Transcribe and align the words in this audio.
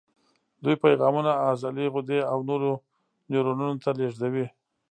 دوی 0.63 0.75
پیغامونه 0.83 1.31
عضلې، 1.47 1.85
غدې 1.93 2.19
او 2.31 2.39
نورو 2.49 2.71
نیورونونو 3.29 3.75
ته 3.83 3.89
لېږدوي. 3.99 4.45